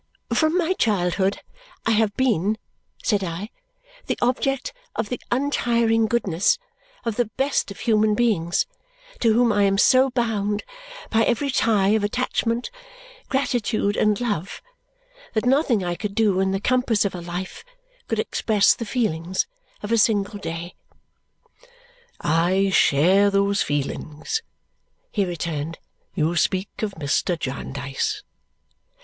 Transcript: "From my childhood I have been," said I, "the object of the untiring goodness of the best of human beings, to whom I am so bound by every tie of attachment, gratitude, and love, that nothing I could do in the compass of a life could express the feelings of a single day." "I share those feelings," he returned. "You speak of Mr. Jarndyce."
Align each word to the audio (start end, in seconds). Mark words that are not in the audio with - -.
"From 0.33 0.57
my 0.57 0.73
childhood 0.73 1.43
I 1.85 1.91
have 1.91 2.17
been," 2.17 2.57
said 3.03 3.23
I, 3.23 3.51
"the 4.07 4.17
object 4.19 4.73
of 4.95 5.09
the 5.09 5.21
untiring 5.29 6.07
goodness 6.07 6.57
of 7.05 7.17
the 7.17 7.29
best 7.37 7.69
of 7.69 7.81
human 7.81 8.15
beings, 8.15 8.65
to 9.19 9.31
whom 9.35 9.51
I 9.51 9.61
am 9.65 9.77
so 9.77 10.09
bound 10.09 10.63
by 11.11 11.23
every 11.25 11.51
tie 11.51 11.89
of 11.89 12.03
attachment, 12.03 12.71
gratitude, 13.29 13.95
and 13.95 14.19
love, 14.19 14.63
that 15.35 15.45
nothing 15.45 15.83
I 15.83 15.93
could 15.93 16.15
do 16.15 16.39
in 16.39 16.49
the 16.49 16.59
compass 16.59 17.05
of 17.05 17.13
a 17.13 17.21
life 17.21 17.63
could 18.07 18.17
express 18.17 18.73
the 18.73 18.85
feelings 18.85 19.45
of 19.83 19.91
a 19.91 19.99
single 19.99 20.39
day." 20.39 20.73
"I 22.19 22.71
share 22.71 23.29
those 23.29 23.61
feelings," 23.61 24.41
he 25.11 25.25
returned. 25.25 25.77
"You 26.15 26.35
speak 26.37 26.81
of 26.81 26.95
Mr. 26.95 27.37
Jarndyce." 27.39 28.23